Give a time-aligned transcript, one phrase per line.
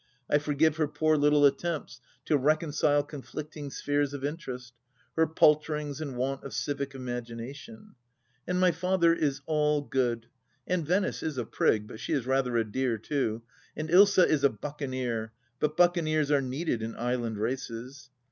[0.27, 4.73] I forgive her poor little attempts to reconcile conflicting spheres of interest—
[5.15, 7.93] her palterings, and want of civic imagination....
[8.47, 10.25] And my father is all good....
[10.65, 13.43] And Venice is a prig— but she is rather a dear, too....
[13.77, 18.09] And Ilsa is a buccaneer; but buccaneers are needed in Island races.